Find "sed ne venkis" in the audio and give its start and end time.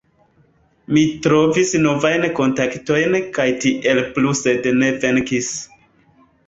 4.45-5.55